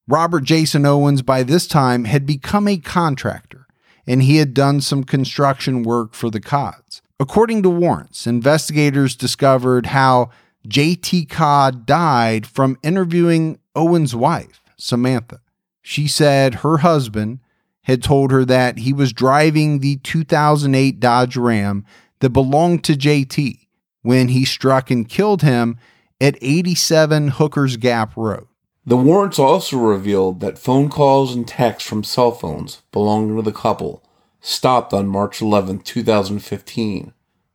[0.08, 3.66] Robert Jason Owens, by this time, had become a contractor
[4.06, 7.02] and he had done some construction work for the Codds.
[7.20, 10.30] According to warrants, investigators discovered how
[10.66, 11.26] J.T.
[11.26, 15.40] Codd died from interviewing Owen's wife, Samantha.
[15.82, 17.40] She said her husband
[17.82, 21.84] had told her that he was driving the 2008 Dodge Ram
[22.20, 23.66] that belonged to JT
[24.02, 25.78] when he struck and killed him
[26.20, 28.46] at 87 Hooker's Gap Road.
[28.84, 33.52] The warrants also revealed that phone calls and texts from cell phones belonging to the
[33.52, 34.02] couple
[34.40, 37.12] stopped on March 11, 2015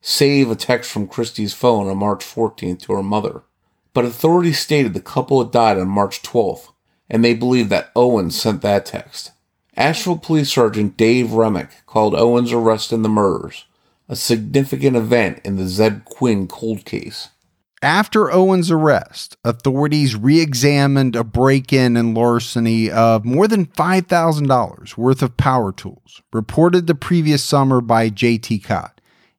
[0.08, 3.42] save a text from Christie's phone on March 14th to her mother.
[3.92, 6.72] But authorities stated the couple had died on March 12th,
[7.10, 9.32] and they believe that Owens sent that text.
[9.76, 13.66] Asheville Police Sergeant Dave Remick called Owens' arrest in the murders
[14.08, 17.30] a significant event in the Zeb Quinn cold case.
[17.82, 24.98] After Owen's arrest, authorities re examined a break in and larceny of more than $5,000
[24.98, 28.95] worth of power tools, reported the previous summer by JT Codd.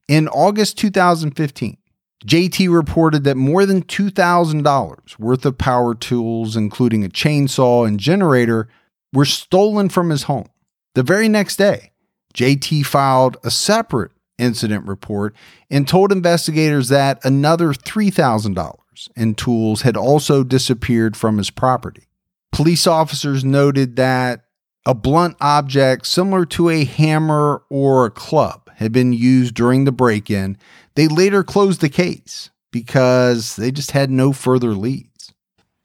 [0.08, 1.78] In August 2015,
[2.24, 8.68] JT reported that more than $2,000 worth of power tools, including a chainsaw and generator,
[9.12, 10.48] were stolen from his home.
[10.94, 11.90] The very next day,
[12.34, 15.34] JT filed a separate incident report
[15.70, 18.76] and told investigators that another $3,000
[19.16, 22.04] in tools had also disappeared from his property.
[22.52, 24.44] Police officers noted that
[24.86, 29.92] a blunt object similar to a hammer or a club had been used during the
[29.92, 30.56] break in.
[30.94, 35.32] They later closed the case because they just had no further leads.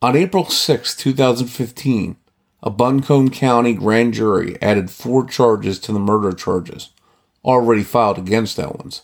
[0.01, 2.15] On April 6, 2015,
[2.63, 6.89] a Buncombe County grand jury added four charges to the murder charges
[7.43, 9.01] already filed against Owens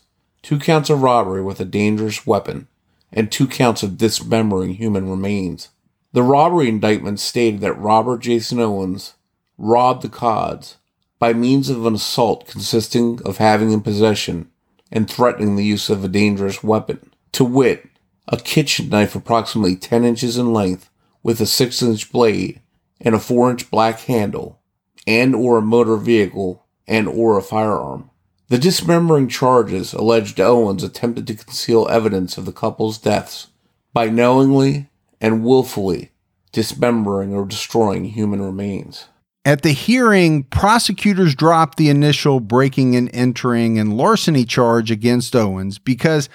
[0.47, 2.69] two counts of robbery with a dangerous weapon,
[3.11, 5.67] and two counts of dismembering human remains.
[6.13, 9.15] The robbery indictment stated that Robert Jason Owens
[9.57, 10.77] robbed the Codds
[11.19, 14.49] by means of an assault consisting of having in possession
[14.91, 17.87] and threatening the use of a dangerous weapon, to wit,
[18.27, 20.89] a kitchen knife approximately 10 inches in length
[21.23, 22.61] with a 6 inch blade
[23.01, 24.59] and a 4 inch black handle,
[25.05, 28.09] and or a motor vehicle and or a firearm.
[28.49, 33.47] The dismembering charges alleged Owens attempted to conceal evidence of the couple's deaths
[33.91, 36.11] by knowingly and willfully
[36.53, 39.07] dismembering or destroying human remains.
[39.47, 45.79] At the hearing, prosecutors dropped the initial breaking and entering and larceny charge against Owens
[45.79, 46.27] because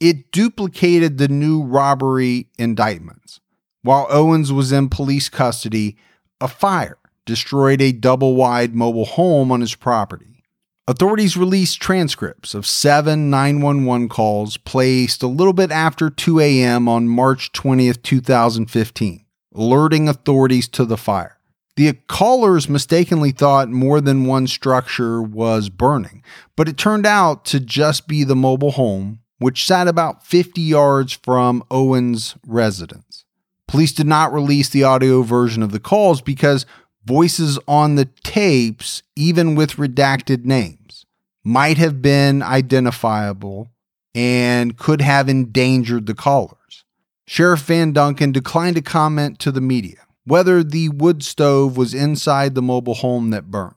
[0.00, 3.38] it duplicated the new robbery indictments.
[3.82, 5.98] While Owens was in police custody,
[6.40, 6.96] a fire
[7.26, 10.42] destroyed a double wide mobile home on his property.
[10.88, 16.88] Authorities released transcripts of seven 911 calls placed a little bit after 2 a.m.
[16.88, 21.38] on March 20th, 2015, alerting authorities to the fire.
[21.76, 26.22] The callers mistakenly thought more than one structure was burning,
[26.54, 31.14] but it turned out to just be the mobile home, which sat about 50 yards
[31.14, 33.24] from Owen's residence.
[33.66, 36.64] Police did not release the audio version of the calls because
[37.04, 41.04] voices on the tapes, even with redacted names,
[41.42, 43.72] might have been identifiable
[44.14, 46.84] and could have endangered the callers.
[47.26, 52.54] Sheriff Van Duncan declined to comment to the media whether the wood stove was inside
[52.54, 53.74] the mobile home that burned.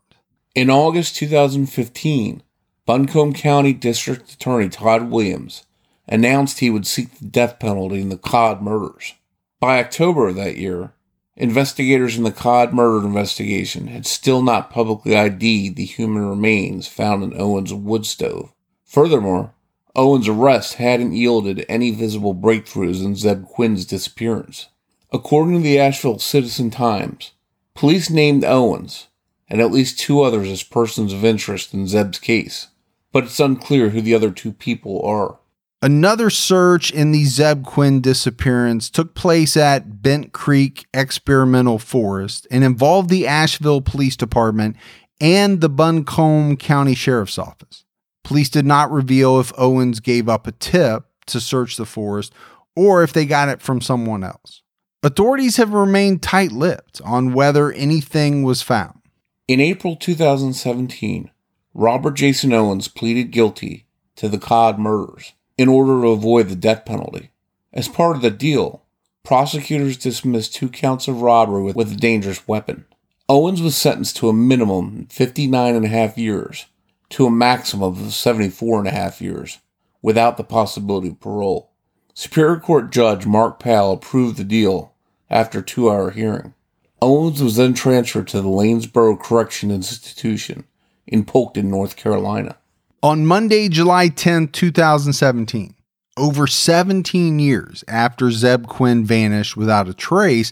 [0.56, 2.44] In August 2015,
[2.86, 5.66] Buncombe County District Attorney Todd Williams
[6.08, 9.14] announced he would seek the death penalty in the Codd murders.
[9.60, 10.94] By October of that year,
[11.40, 17.24] Investigators in the Codd murder investigation had still not publicly ID'd the human remains found
[17.24, 18.52] in Owen's wood stove.
[18.86, 19.54] Furthermore,
[19.96, 24.70] Owen's arrest hadn't yielded any visible breakthroughs in Zeb Quinn's disappearance.
[25.14, 27.32] According to the Asheville Citizen Times,
[27.74, 29.08] police named Owens
[29.50, 32.68] and at least two others as persons of interest in Zeb's case,
[33.14, 35.40] but it's unclear who the other two people are.
[35.82, 42.66] Another search in the Zeb Quinn disappearance took place at Bent Creek Experimental Forest and
[42.66, 44.76] involved the Asheville Police Department
[45.22, 47.86] and the Buncombe County Sheriff's Office.
[48.26, 52.34] Police did not reveal if Owens gave up a tip to search the forest
[52.76, 54.64] or if they got it from someone else.
[55.08, 59.00] Authorities have remained tight lipped on whether anything was found.
[59.48, 61.32] In April 2017,
[61.74, 66.84] Robert Jason Owens pleaded guilty to the Codd murders in order to avoid the death
[66.84, 67.32] penalty.
[67.72, 68.84] As part of the deal,
[69.24, 72.84] prosecutors dismissed two counts of robbery with, a dangerous weapon.
[73.30, 76.66] Owens was sentenced to a minimum 59 and a half years
[77.12, 79.60] to a maximum of 74 and a half years
[80.02, 81.72] without the possibility of parole.
[82.14, 84.94] Superior Court Judge Mark Powell approved the deal
[85.30, 86.54] after two hour hearing.
[87.02, 90.66] Owens was then transferred to the Lanesboro Correction Institution
[91.06, 92.58] in Polkton, North Carolina.
[93.04, 95.76] On Monday, July 10, 2017,
[96.18, 100.52] over 17 years after Zeb Quinn vanished without a trace,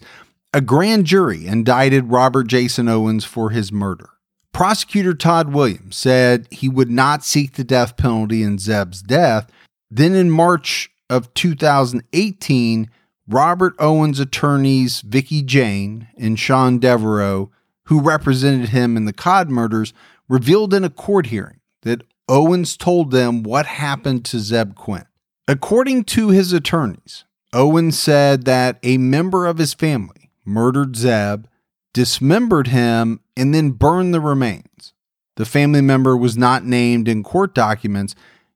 [0.54, 4.10] a grand jury indicted Robert Jason Owens for his murder.
[4.52, 9.50] Prosecutor Todd Williams said he would not seek the death penalty in Zeb's death.
[9.90, 12.88] Then in March of 2018,
[13.28, 17.50] Robert Owens' attorneys Vicky Jane and Sean Devereux,
[17.84, 19.92] who represented him in the Codd murders,
[20.28, 25.06] revealed in a court hearing that Owens told them what happened to Zeb Quinn.
[25.48, 31.46] According to his attorneys, Owens said that a member of his family murdered Zeb,
[31.92, 34.92] dismembered him, and then burned the remains.
[35.36, 38.14] The family member was not named in court documents.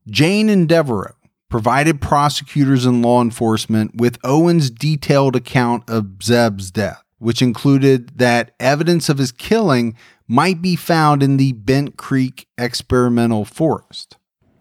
[0.08, 1.14] Jane and Devereux
[1.51, 8.55] provided prosecutors and law enforcement with Owen's detailed account of Zeb's death, which included that
[8.59, 9.94] evidence of his killing
[10.26, 14.16] might be found in the Bent Creek experimental forest.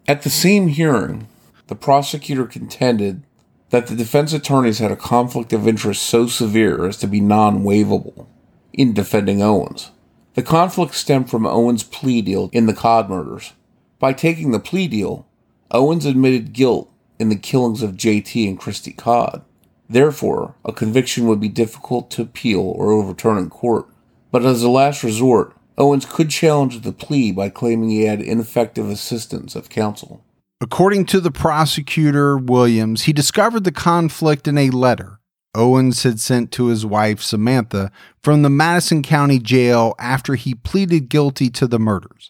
[0.08, 1.28] At the same hearing,
[1.68, 3.24] the prosecutor contended
[3.70, 7.64] that the defense attorneys had a conflict of interest so severe as to be non
[7.64, 8.26] waivable
[8.74, 9.92] in defending Owens.
[10.34, 13.54] The conflict stemmed from Owens' plea deal in the Codd murders.
[14.00, 15.28] By taking the plea deal,
[15.72, 19.44] Owens admitted guilt in the killings of JT and Christy Codd.
[19.90, 23.88] Therefore, a conviction would be difficult to appeal or overturn in court.
[24.32, 28.90] But as a last resort, Owens could challenge the plea by claiming he had ineffective
[28.90, 30.24] assistance of counsel.
[30.62, 35.20] According to the prosecutor, Williams, he discovered the conflict in a letter
[35.56, 37.92] Owens had sent to his wife, Samantha,
[38.22, 42.30] from the Madison County Jail after he pleaded guilty to the murders.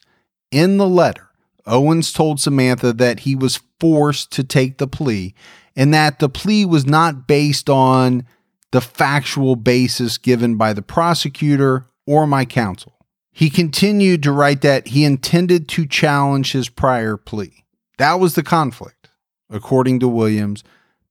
[0.52, 1.29] In the letter,
[1.66, 5.34] Owens told Samantha that he was forced to take the plea
[5.76, 8.26] and that the plea was not based on
[8.72, 12.94] the factual basis given by the prosecutor or my counsel.
[13.32, 17.64] He continued to write that he intended to challenge his prior plea.
[17.98, 19.10] That was the conflict,
[19.50, 20.64] according to Williams.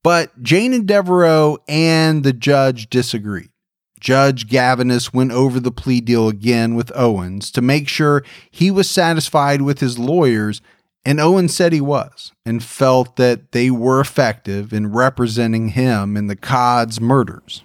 [0.03, 3.51] But Jane and Devereux and the judge disagreed.
[4.01, 8.89] Judge Gavenus went over the plea deal again with Owens to make sure he was
[8.89, 10.61] satisfied with his lawyers,
[11.05, 16.27] and Owens said he was and felt that they were effective in representing him in
[16.27, 17.63] the Codd's murders.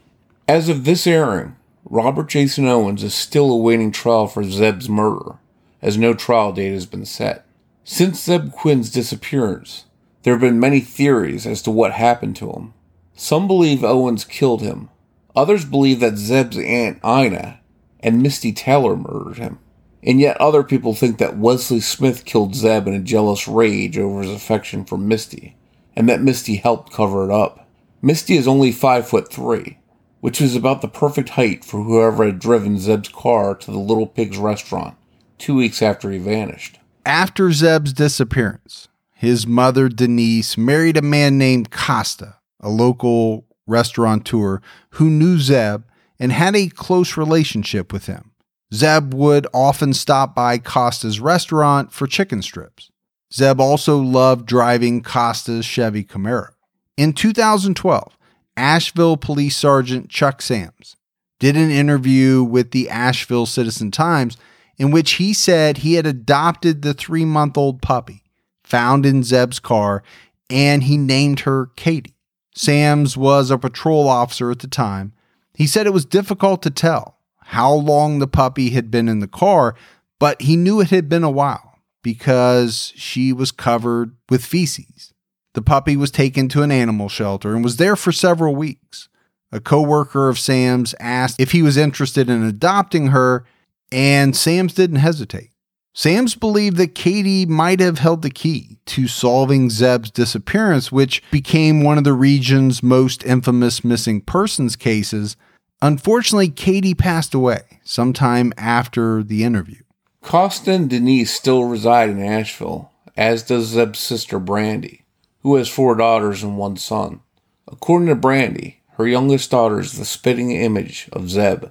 [0.48, 1.56] As of this airing,
[1.86, 5.38] Robert Jason Owens is still awaiting trial for Zeb's murder,
[5.82, 7.46] as no trial date has been set.
[7.84, 9.86] Since Zeb Quinn's disappearance,
[10.24, 12.74] there have been many theories as to what happened to him.
[13.16, 14.90] Some believe Owens killed him.
[15.36, 17.60] Others believe that Zeb's aunt Ina
[18.00, 19.60] and Misty Taylor murdered him.
[20.04, 24.22] And yet other people think that Wesley Smith killed Zeb in a jealous rage over
[24.22, 25.56] his affection for Misty,
[25.96, 27.68] and that Misty helped cover it up.
[28.02, 29.80] Misty is only five foot three,
[30.20, 34.08] which is about the perfect height for whoever had driven Zeb's car to the Little
[34.08, 34.98] Pigs restaurant
[35.38, 36.80] two weeks after he vanished.
[37.06, 44.62] After Zeb's disappearance, his mother, Denise, married a man named Costa, a local restaurateur
[44.92, 45.84] who knew Zeb
[46.20, 48.32] and had a close relationship with him.
[48.74, 52.90] Zeb would often stop by Costa's restaurant for chicken strips.
[53.32, 56.50] Zeb also loved driving Costa's Chevy Camaro.
[56.98, 58.18] In 2012,
[58.56, 60.96] Asheville Police Sergeant Chuck Sams
[61.40, 64.38] did an interview with the Asheville Citizen Times
[64.78, 68.24] in which he said he had adopted the three month old puppy
[68.64, 70.04] found in Zeb's car
[70.50, 72.16] and he named her Katie.
[72.56, 75.14] Sams was a patrol officer at the time.
[75.54, 79.28] He said it was difficult to tell how long the puppy had been in the
[79.28, 79.76] car,
[80.20, 85.14] but he knew it had been a while because she was covered with feces.
[85.54, 89.10] The puppy was taken to an animal shelter and was there for several weeks.
[89.52, 93.46] A coworker of Sam's asked if he was interested in adopting her,
[93.92, 95.52] and Sams didn't hesitate.
[95.96, 101.84] Sams believed that Katie might have held the key to solving Zeb's disappearance, which became
[101.84, 105.38] one of the region's most infamous missing persons cases.
[105.84, 109.84] Unfortunately, Katie passed away sometime after the interview.
[110.24, 115.06] Costa and Denise still reside in Asheville, as does Zeb's sister Brandy,
[115.42, 117.20] who has four daughters and one son.
[117.68, 121.66] According to Brandy, her youngest daughter is the spitting image of Zeb,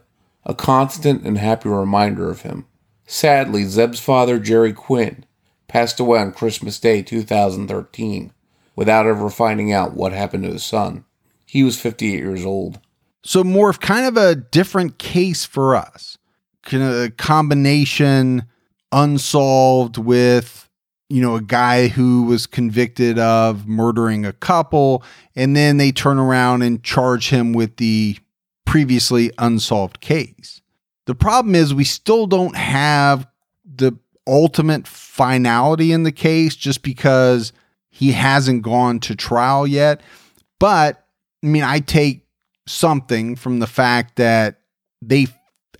[0.45, 2.67] a constant and happy reminder of him.
[3.07, 5.25] Sadly, Zeb's father, Jerry Quinn,
[5.69, 8.33] passed away on Christmas Day 2013
[8.77, 11.05] without ever finding out what happened to his son.
[11.47, 12.81] He was 58 years old.
[13.25, 16.19] So, more of kind of a different case for us.
[16.63, 18.45] Kind of a combination
[18.91, 20.69] unsolved with,
[21.09, 25.05] you know, a guy who was convicted of murdering a couple,
[25.37, 28.17] and then they turn around and charge him with the
[28.65, 30.62] previously unsolved case.
[31.07, 33.27] The problem is we still don't have
[33.65, 33.97] the
[34.27, 37.53] ultimate finality in the case just because
[37.91, 40.01] he hasn't gone to trial yet.
[40.59, 41.05] But
[41.43, 42.27] I mean, I take
[42.67, 44.61] something from the fact that
[45.01, 45.27] they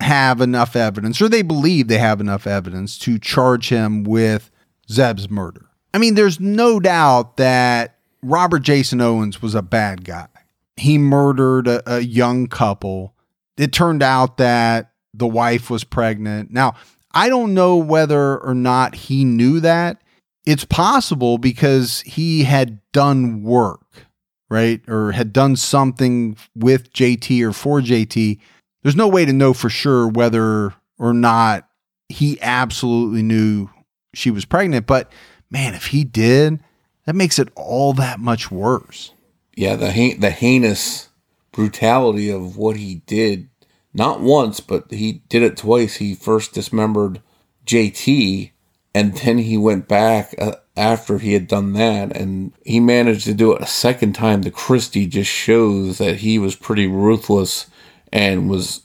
[0.01, 4.51] have enough evidence or they believe they have enough evidence to charge him with
[4.91, 5.67] Zeb's murder.
[5.93, 10.27] I mean, there's no doubt that Robert Jason Owens was a bad guy.
[10.75, 13.13] He murdered a, a young couple.
[13.57, 16.51] It turned out that the wife was pregnant.
[16.51, 16.73] Now,
[17.13, 20.01] I don't know whether or not he knew that.
[20.45, 24.07] It's possible because he had done work,
[24.49, 24.81] right?
[24.87, 28.39] Or had done something with JT or for JT.
[28.81, 31.69] There's no way to know for sure whether or not
[32.09, 33.69] he absolutely knew
[34.13, 34.85] she was pregnant.
[34.85, 35.11] But
[35.49, 36.61] man, if he did,
[37.05, 39.13] that makes it all that much worse.
[39.55, 41.09] Yeah, the ha- the heinous
[41.51, 43.49] brutality of what he did,
[43.93, 45.97] not once, but he did it twice.
[45.97, 47.21] He first dismembered
[47.65, 48.51] JT,
[48.95, 53.33] and then he went back uh, after he had done that, and he managed to
[53.33, 55.05] do it a second time to Christy.
[55.05, 57.67] Just shows that he was pretty ruthless
[58.11, 58.81] and was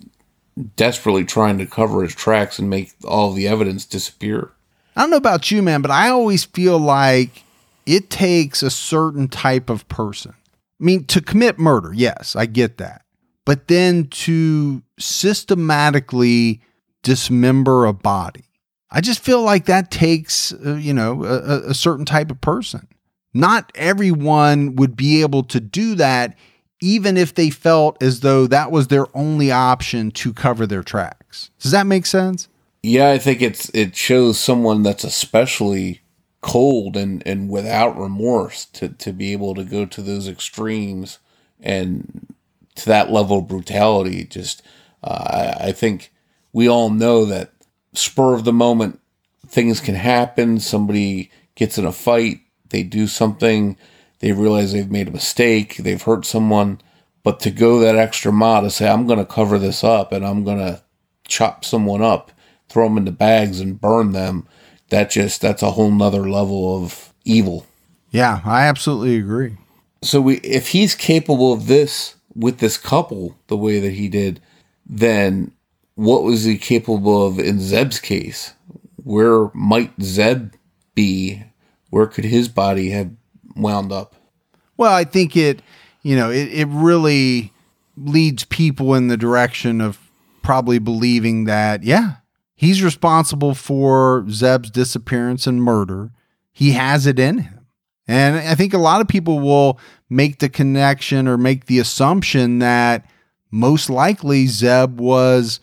[0.76, 4.50] desperately trying to cover his tracks and make all the evidence disappear.
[4.96, 7.44] I don't know about you, man, but I always feel like
[7.86, 10.34] it takes a certain type of person.
[10.80, 13.02] I mean, to commit murder, yes, I get that.
[13.48, 16.60] But then to systematically
[17.02, 18.44] dismember a body,
[18.90, 22.86] I just feel like that takes, uh, you know, a, a certain type of person.
[23.32, 26.36] Not everyone would be able to do that,
[26.82, 31.48] even if they felt as though that was their only option to cover their tracks.
[31.58, 32.48] Does that make sense?
[32.82, 36.02] Yeah, I think it's it shows someone that's especially
[36.42, 41.18] cold and, and without remorse to, to be able to go to those extremes
[41.58, 42.26] and
[42.78, 44.24] to that level of brutality.
[44.24, 44.62] Just,
[45.02, 46.12] uh, I, I think
[46.52, 47.52] we all know that
[47.92, 49.00] spur of the moment
[49.46, 50.60] things can happen.
[50.60, 53.76] Somebody gets in a fight, they do something,
[54.20, 56.80] they realize they've made a mistake, they've hurt someone.
[57.22, 60.24] But to go that extra mile to say, I'm going to cover this up and
[60.24, 60.82] I'm going to
[61.26, 62.32] chop someone up,
[62.68, 64.46] throw them into bags and burn them
[64.90, 67.66] that just that's a whole nother level of evil.
[68.10, 69.56] Yeah, I absolutely agree.
[70.02, 74.40] So we if he's capable of this with this couple the way that he did,
[74.86, 75.52] then
[75.94, 78.54] what was he capable of in Zeb's case?
[78.96, 80.54] Where might Zeb
[80.94, 81.42] be?
[81.90, 83.10] Where could his body have
[83.56, 84.14] wound up?
[84.76, 85.60] Well, I think it,
[86.02, 87.52] you know, it, it really
[87.96, 89.98] leads people in the direction of
[90.42, 92.16] probably believing that, yeah,
[92.58, 96.10] He's responsible for Zeb's disappearance and murder.
[96.52, 97.57] He has it in him.
[98.08, 99.78] And I think a lot of people will
[100.08, 103.04] make the connection or make the assumption that
[103.50, 105.60] most likely Zeb was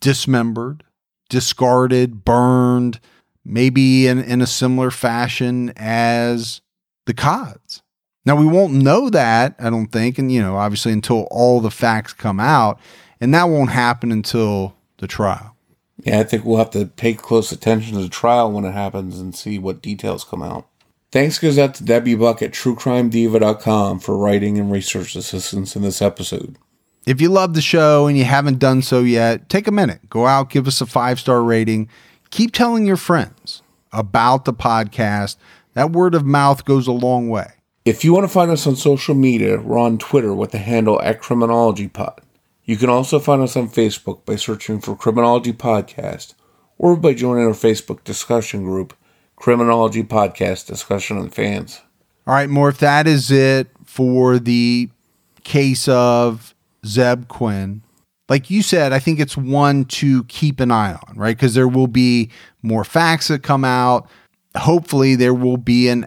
[0.00, 0.84] dismembered,
[1.28, 3.00] discarded, burned,
[3.44, 6.60] maybe in, in a similar fashion as
[7.06, 7.82] the Codds.
[8.24, 11.70] Now, we won't know that, I don't think, and, you know, obviously until all the
[11.70, 12.78] facts come out,
[13.20, 15.56] and that won't happen until the trial.
[16.04, 19.18] Yeah, I think we'll have to pay close attention to the trial when it happens
[19.18, 20.67] and see what details come out.
[21.10, 26.02] Thanks goes out to Debbie Buck at TrueCrimeDiva.com for writing and research assistance in this
[26.02, 26.56] episode.
[27.06, 30.10] If you love the show and you haven't done so yet, take a minute.
[30.10, 31.88] Go out, give us a five star rating.
[32.30, 35.36] Keep telling your friends about the podcast.
[35.72, 37.52] That word of mouth goes a long way.
[37.86, 41.00] If you want to find us on social media, we're on Twitter with the handle
[41.00, 42.18] at CriminologyPod.
[42.64, 46.34] You can also find us on Facebook by searching for Criminology Podcast
[46.76, 48.92] or by joining our Facebook discussion group,
[49.38, 51.80] Criminology Podcast Discussion on Fans.
[52.26, 54.90] All right, Morph, that is it for the
[55.44, 57.82] case of Zeb Quinn.
[58.28, 61.36] Like you said, I think it's one to keep an eye on, right?
[61.36, 62.30] Because there will be
[62.62, 64.10] more facts that come out.
[64.56, 66.06] Hopefully, there will be an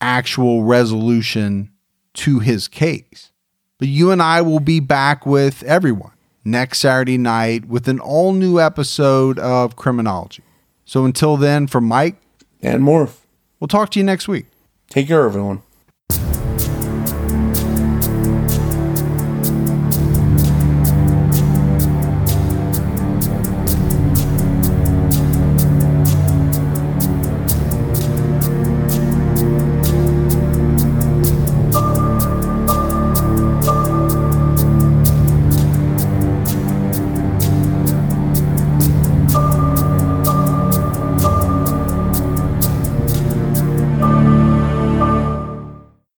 [0.00, 1.70] actual resolution
[2.14, 3.30] to his case.
[3.78, 6.12] But you and I will be back with everyone
[6.44, 10.42] next Saturday night with an all new episode of Criminology.
[10.84, 12.16] So until then, for Mike
[12.62, 13.16] and Morph,
[13.58, 14.46] we'll talk to you next week.
[14.88, 15.62] Take care, everyone.